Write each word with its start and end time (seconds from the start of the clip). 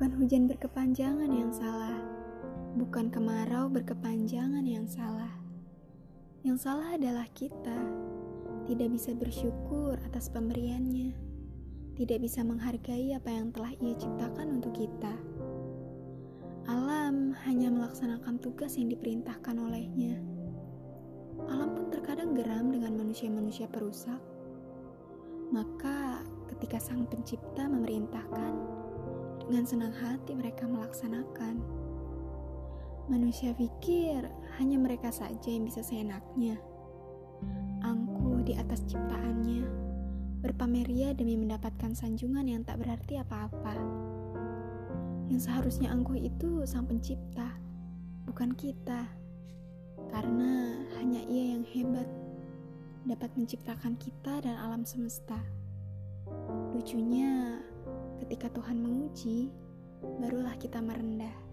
Hujan 0.00 0.46
berkepanjangan 0.46 1.26
yang 1.26 1.50
salah, 1.50 1.98
bukan 2.78 3.10
kemarau 3.10 3.66
berkepanjangan 3.66 4.62
yang 4.62 4.86
salah. 4.86 5.32
Yang 6.46 6.70
salah 6.70 6.94
adalah 6.94 7.26
kita, 7.34 7.74
tidak 8.70 8.94
bisa 8.94 9.10
bersyukur 9.10 9.98
atas 10.06 10.30
pemberiannya, 10.30 11.18
tidak 11.98 12.22
bisa 12.22 12.46
menghargai 12.46 13.10
apa 13.10 13.26
yang 13.26 13.50
telah 13.50 13.74
ia 13.82 13.96
ciptakan 13.98 14.62
untuk 14.62 14.70
kita. 14.78 15.10
Alam 16.70 17.34
hanya 17.42 17.74
melaksanakan 17.74 18.38
tugas 18.38 18.78
yang 18.78 18.86
diperintahkan 18.86 19.58
olehnya. 19.58 20.14
Alam 21.50 21.74
pun 21.74 21.90
terkadang 21.90 22.38
geram 22.38 22.70
dengan 22.70 22.94
manusia-manusia 22.94 23.66
perusak. 23.66 24.22
Maka 25.50 26.22
ketika 26.54 26.78
sang 26.78 27.10
pencipta 27.10 27.66
memerintahkan, 27.66 28.69
dengan 29.50 29.66
senang 29.66 29.90
hati 29.90 30.30
mereka 30.38 30.62
melaksanakan. 30.62 31.58
Manusia 33.10 33.50
pikir 33.50 34.22
hanya 34.62 34.78
mereka 34.78 35.10
saja 35.10 35.50
yang 35.50 35.66
bisa 35.66 35.82
seenaknya. 35.82 36.54
Angkuh 37.82 38.46
di 38.46 38.54
atas 38.54 38.86
ciptaannya, 38.86 39.66
berpameria 40.38 41.18
demi 41.18 41.34
mendapatkan 41.34 41.98
sanjungan 41.98 42.46
yang 42.46 42.62
tak 42.62 42.78
berarti 42.78 43.18
apa-apa. 43.18 43.74
Yang 45.26 45.50
seharusnya 45.50 45.90
angkuh 45.90 46.14
itu 46.14 46.62
sang 46.62 46.86
pencipta, 46.86 47.50
bukan 48.30 48.54
kita. 48.54 49.10
Karena 50.14 50.78
hanya 51.02 51.26
ia 51.26 51.58
yang 51.58 51.66
hebat 51.66 52.06
dapat 53.02 53.34
menciptakan 53.34 53.98
kita 53.98 54.46
dan 54.46 54.54
alam 54.62 54.86
semesta. 54.86 55.42
Lucunya, 56.70 57.58
Ketika 58.30 58.62
Tuhan 58.62 58.78
menguji, 58.78 59.50
barulah 60.22 60.54
kita 60.54 60.78
merendah. 60.78 61.49